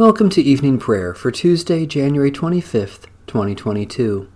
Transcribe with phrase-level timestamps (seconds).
[0.00, 4.30] Welcome to evening prayer for Tuesday, January 25th, 2022.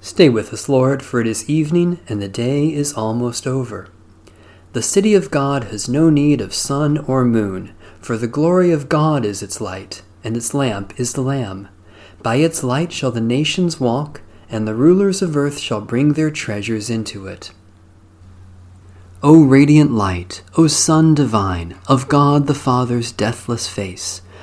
[0.00, 3.88] Stay with us, Lord, for it is evening and the day is almost over.
[4.74, 8.88] The city of God has no need of sun or moon, for the glory of
[8.88, 11.66] God is its light, and its lamp is the Lamb.
[12.22, 16.30] By its light shall the nations walk, and the rulers of earth shall bring their
[16.30, 17.50] treasures into it.
[19.20, 24.22] O radiant light, O Sun divine, of God the Father's deathless face,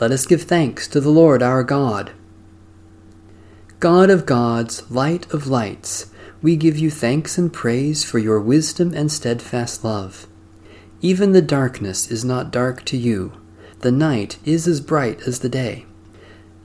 [0.00, 2.12] Let us give thanks to the Lord our God.
[3.80, 8.94] God of gods, light of lights, we give you thanks and praise for your wisdom
[8.94, 10.28] and steadfast love.
[11.00, 13.32] Even the darkness is not dark to you,
[13.80, 15.84] the night is as bright as the day.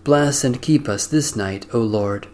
[0.03, 2.27] Bless and keep us this night, O Lord.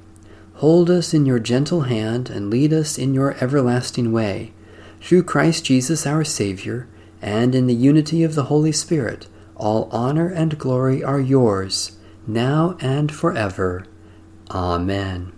[0.56, 4.52] Hold us in your gentle hand and lead us in your everlasting way.
[5.00, 6.88] Through Christ Jesus our Saviour,
[7.22, 9.28] and in the unity of the Holy Spirit,
[9.60, 13.86] all honor and glory are yours, now and forever.
[14.50, 15.34] Amen.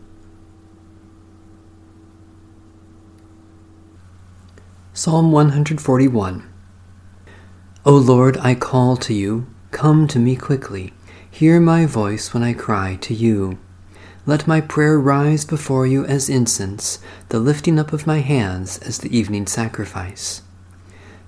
[4.94, 6.48] Psalm 141
[7.84, 10.94] O Lord, I call to you, come to me quickly.
[11.30, 13.58] Hear my voice when I cry to you.
[14.28, 17.00] Let my prayer rise before you as incense,
[17.30, 20.44] the lifting up of my hands as the evening sacrifice.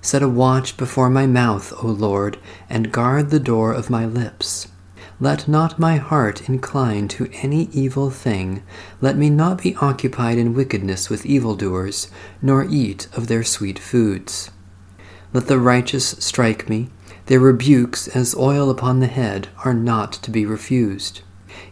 [0.04, 2.36] Set a watch before my mouth, O Lord,
[2.68, 4.68] and guard the door of my lips.
[5.18, 8.62] Let not my heart incline to any evil thing.
[9.00, 12.08] Let me not be occupied in wickedness with evildoers,
[12.42, 14.50] nor eat of their sweet foods.
[15.32, 16.90] Let the righteous strike me.
[17.24, 21.22] Their rebukes, as oil upon the head, are not to be refused.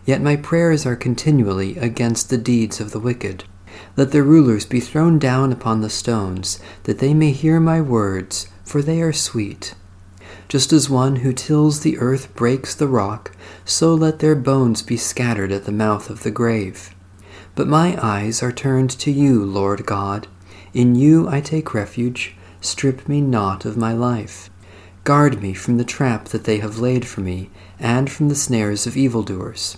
[0.07, 3.45] Yet my prayers are continually against the deeds of the wicked.
[3.97, 8.47] Let the rulers be thrown down upon the stones, that they may hear my words,
[8.65, 9.75] for they are sweet.
[10.49, 13.33] Just as one who tills the earth breaks the rock,
[13.65, 16.95] so let their bones be scattered at the mouth of the grave.
[17.55, 20.27] But my eyes are turned to you, Lord God.
[20.73, 22.35] In you I take refuge.
[22.61, 24.49] Strip me not of my life.
[25.05, 28.87] Guard me from the trap that they have laid for me, and from the snares
[28.87, 29.77] of evildoers.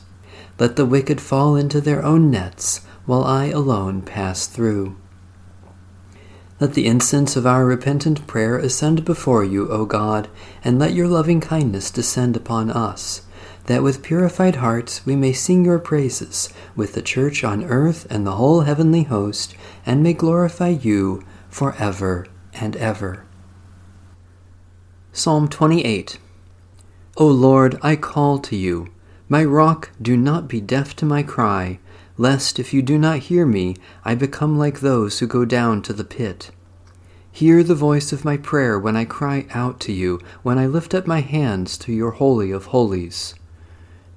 [0.59, 4.97] Let the wicked fall into their own nets while I alone pass through.
[6.60, 10.28] Let the incense of our repentant prayer ascend before you, O God,
[10.62, 13.22] and let your loving kindness descend upon us,
[13.66, 18.26] that with purified hearts we may sing your praises with the church on earth and
[18.26, 19.54] the whole heavenly host,
[19.84, 23.25] and may glorify you for ever and ever.
[25.12, 26.19] Psalm 28
[27.16, 28.88] O Lord, I call to you.
[29.28, 31.78] My rock, do not be deaf to my cry
[32.17, 35.93] lest if you do not hear me, I become like those who go down to
[35.93, 36.51] the pit.
[37.33, 40.95] Hear the voice of my prayer when I cry out to you, when I lift
[40.95, 43.35] up my hands to your Holy of Holies.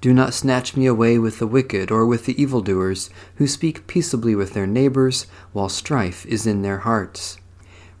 [0.00, 4.36] Do not snatch me away with the wicked or with the evildoers, who speak peaceably
[4.36, 7.38] with their neighbors, while strife is in their hearts.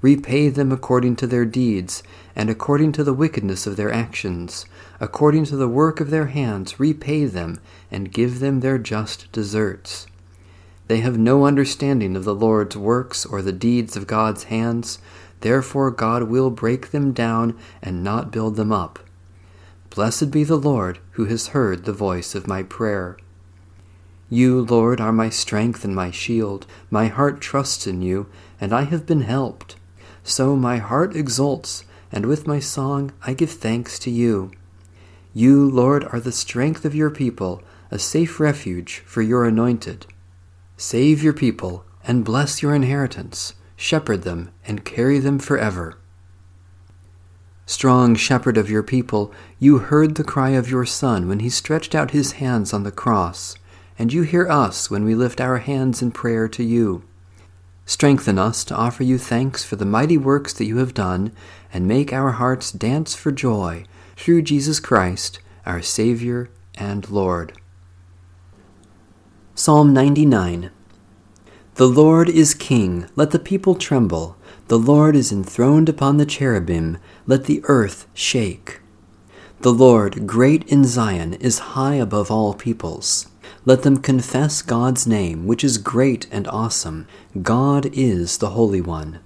[0.00, 2.02] Repay them according to their deeds,
[2.36, 4.64] and according to the wickedness of their actions.
[5.00, 7.60] According to the work of their hands, repay them,
[7.90, 10.06] and give them their just deserts.
[10.86, 15.00] They have no understanding of the Lord's works or the deeds of God's hands.
[15.40, 18.98] Therefore, God will break them down and not build them up.
[19.90, 23.16] Blessed be the Lord who has heard the voice of my prayer.
[24.30, 26.66] You, Lord, are my strength and my shield.
[26.90, 28.26] My heart trusts in you,
[28.60, 29.76] and I have been helped.
[30.28, 34.50] So my heart exults, and with my song I give thanks to you.
[35.32, 40.04] You, Lord, are the strength of your people, a safe refuge for your anointed.
[40.76, 43.54] Save your people and bless your inheritance.
[43.74, 45.96] Shepherd them and carry them forever.
[47.64, 51.94] Strong shepherd of your people, you heard the cry of your Son when he stretched
[51.94, 53.56] out his hands on the cross,
[53.98, 57.02] and you hear us when we lift our hands in prayer to you.
[57.88, 61.32] Strengthen us to offer you thanks for the mighty works that you have done,
[61.72, 63.82] and make our hearts dance for joy
[64.14, 67.54] through Jesus Christ, our Savior and Lord.
[69.54, 70.70] Psalm 99
[71.76, 74.36] The Lord is King, let the people tremble.
[74.66, 78.82] The Lord is enthroned upon the cherubim, let the earth shake.
[79.60, 83.27] The Lord, great in Zion, is high above all peoples.
[83.68, 87.06] Let them confess God's name, which is great and awesome.
[87.42, 89.20] God is the Holy One.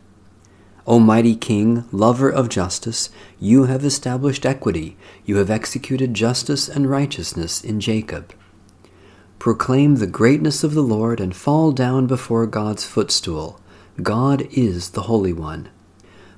[0.85, 3.09] O mighty King, lover of justice,
[3.39, 8.35] you have established equity, you have executed justice and righteousness in Jacob.
[9.39, 13.61] Proclaim the greatness of the Lord and fall down before God's footstool.
[14.03, 15.69] God is the Holy One.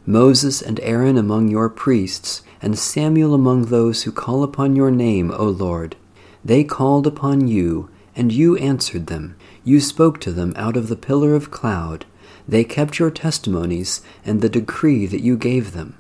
[0.05, 5.31] Moses and Aaron among your priests, and Samuel among those who call upon your name,
[5.31, 5.97] O Lord.
[6.45, 9.37] They called upon you, and you answered them.
[9.65, 12.07] You spoke to them out of the pillar of cloud.
[12.47, 15.97] They kept your testimonies and the decree that you gave them.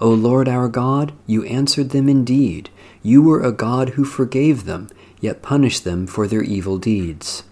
[0.00, 2.70] O Lord our God, you answered them indeed.
[3.02, 4.88] You were a God who forgave them,
[5.20, 7.44] yet punished them for their evil deeds.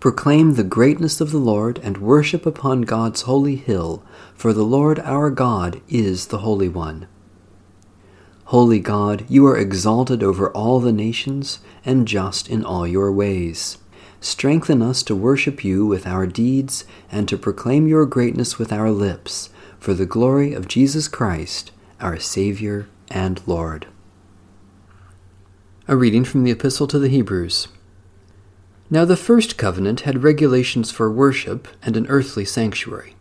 [0.00, 4.04] Proclaim the greatness of the Lord and worship upon God's holy hill,
[4.34, 7.06] for the Lord our God is the Holy One.
[8.48, 13.78] Holy God, you are exalted over all the nations and just in all your ways.
[14.20, 18.90] Strengthen us to worship you with our deeds and to proclaim your greatness with our
[18.90, 19.48] lips,
[19.78, 23.86] for the glory of Jesus Christ, our Savior and Lord.
[25.88, 27.68] A reading from the Epistle to the Hebrews.
[28.90, 33.16] Now the first covenant had regulations for worship and an earthly sanctuary.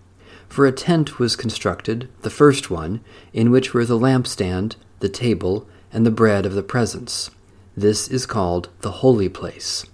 [0.50, 3.00] For a tent was constructed, the first one,
[3.32, 7.30] in which were the lampstand, the table, and the bread of the presence.
[7.76, 9.86] This is called the holy place.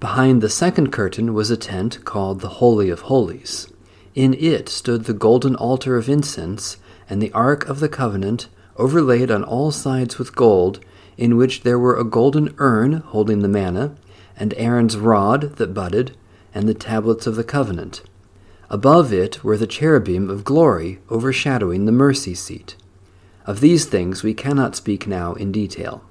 [0.00, 3.72] Behind the second curtain was a tent called the Holy of Holies.
[4.16, 6.76] In it stood the golden altar of incense
[7.08, 10.80] and the Ark of the Covenant, overlaid on all sides with gold,
[11.16, 13.94] in which there were a golden urn holding the manna,
[14.36, 16.16] and Aaron's rod that budded,
[16.52, 18.02] and the tablets of the covenant.
[18.70, 22.74] Above it were the cherubim of glory overshadowing the mercy seat.
[23.46, 26.02] Of these things we cannot speak now in detail.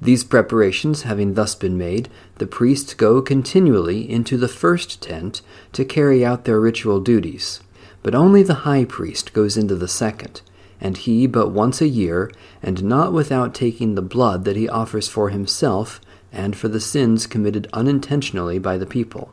[0.00, 5.42] These preparations having thus been made, the priests go continually into the first tent
[5.72, 7.60] to carry out their ritual duties.
[8.02, 10.40] But only the high priest goes into the second,
[10.80, 12.30] and he but once a year,
[12.62, 16.00] and not without taking the blood that he offers for himself
[16.32, 19.32] and for the sins committed unintentionally by the people.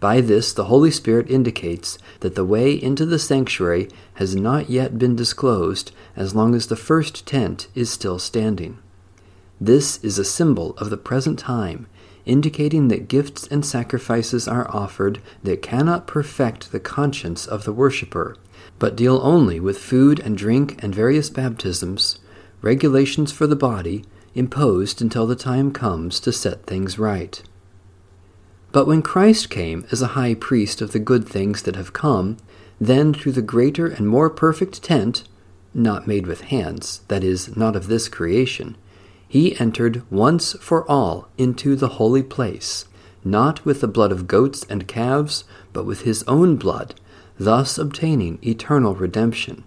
[0.00, 4.98] By this, the Holy Spirit indicates that the way into the sanctuary has not yet
[4.98, 8.78] been disclosed as long as the first tent is still standing.
[9.60, 11.88] This is a symbol of the present time,
[12.24, 18.36] indicating that gifts and sacrifices are offered that cannot perfect the conscience of the worshipper,
[18.78, 22.20] but deal only with food and drink and various baptisms,
[22.62, 24.04] regulations for the body,
[24.34, 27.42] imposed until the time comes to set things right.
[28.70, 32.36] But when Christ came as a high priest of the good things that have come,
[32.80, 35.24] then through the greater and more perfect tent,
[35.74, 38.76] not made with hands, that is, not of this creation,
[39.26, 42.86] he entered once for all into the holy place,
[43.24, 46.94] not with the blood of goats and calves, but with his own blood,
[47.38, 49.64] thus obtaining eternal redemption.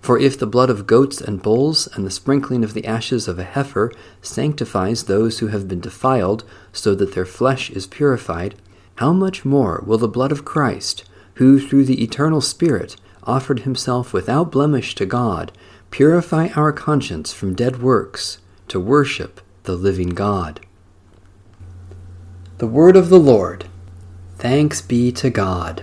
[0.00, 3.38] For if the blood of goats and bulls and the sprinkling of the ashes of
[3.38, 3.92] a heifer
[4.22, 8.54] sanctifies those who have been defiled, so that their flesh is purified,
[8.96, 11.04] how much more will the blood of Christ,
[11.34, 15.52] who through the eternal Spirit offered himself without blemish to God,
[15.90, 18.38] purify our conscience from dead works?
[18.70, 20.60] to worship the living God.
[22.58, 23.66] The Word of the Lord.
[24.36, 25.82] Thanks be to God.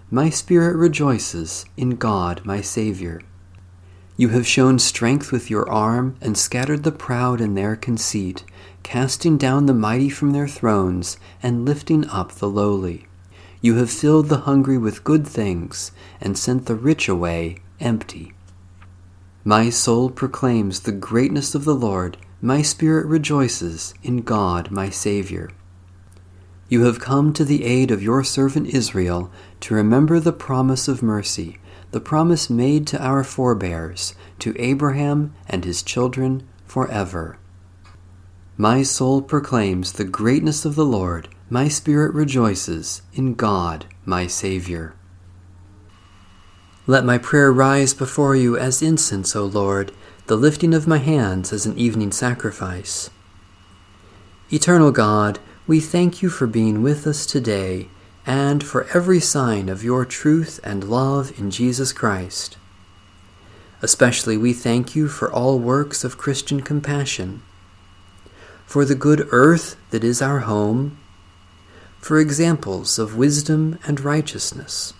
[0.13, 3.21] my spirit rejoices in God my Saviour.
[4.17, 8.43] You have shown strength with your arm and scattered the proud in their conceit,
[8.83, 13.05] casting down the mighty from their thrones and lifting up the lowly.
[13.61, 18.33] You have filled the hungry with good things and sent the rich away empty.
[19.45, 25.51] My soul proclaims the greatness of the Lord, my spirit rejoices in God my Saviour.
[26.67, 29.29] You have come to the aid of your servant Israel
[29.61, 31.57] to remember the promise of mercy,
[31.91, 37.37] the promise made to our forebears, to Abraham and his children forever.
[38.57, 44.93] My soul proclaims the greatness of the Lord, my spirit rejoices in God my Saviour.
[46.87, 49.91] Let my prayer rise before you as incense, O Lord,
[50.27, 53.09] the lifting of my hands as an evening sacrifice.
[54.51, 57.87] Eternal God, we thank you for being with us today
[58.25, 62.57] and for every sign of your truth and love in Jesus Christ.
[63.81, 67.41] Especially we thank you for all works of Christian compassion,
[68.65, 70.97] for the good earth that is our home,
[71.99, 74.93] for examples of wisdom and righteousness,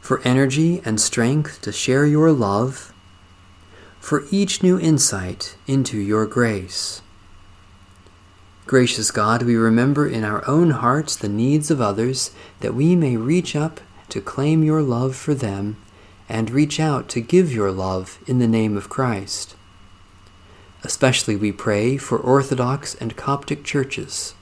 [0.00, 2.92] for energy and strength to share your love,
[3.98, 7.00] for each new insight into your grace.
[8.66, 13.16] Gracious God, we remember in our own hearts the needs of others that we may
[13.16, 15.76] reach up to claim your love for them
[16.28, 19.54] and reach out to give your love in the name of Christ.
[20.82, 24.34] Especially we pray for Orthodox and Coptic churches,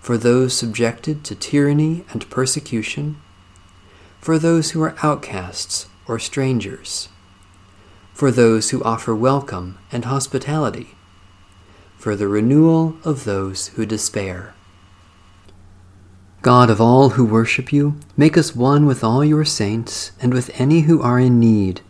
[0.00, 3.20] for those subjected to tyranny and persecution,
[4.20, 7.08] for those who are outcasts or strangers,
[8.14, 10.95] for those who offer welcome and hospitality
[11.96, 14.54] for the renewal of those who despair.
[16.42, 20.60] God of all who worship you, make us one with all your saints and with
[20.60, 21.80] any who are in need.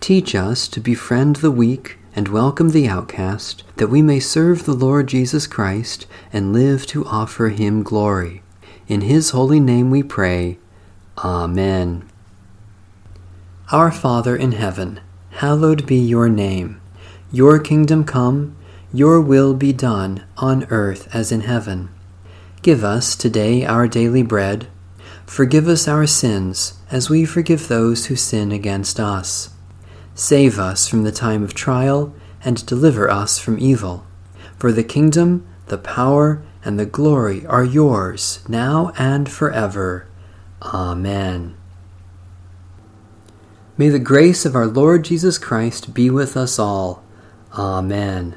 [0.00, 4.72] Teach us to befriend the weak and welcome the outcast, that we may serve the
[4.72, 8.42] Lord Jesus Christ and live to offer him glory.
[8.88, 10.58] In his holy name we pray.
[11.18, 12.08] Amen.
[13.72, 16.80] Our Father in heaven, hallowed be your name.
[17.32, 18.55] Your kingdom come
[18.92, 21.88] your will be done on earth as in heaven.
[22.62, 24.68] Give us today our daily bread.
[25.26, 29.50] Forgive us our sins as we forgive those who sin against us.
[30.14, 32.14] Save us from the time of trial
[32.44, 34.06] and deliver us from evil.
[34.58, 40.06] For the kingdom, the power, and the glory are yours, now and forever.
[40.62, 41.56] Amen.
[43.76, 47.04] May the grace of our Lord Jesus Christ be with us all.
[47.52, 48.36] Amen.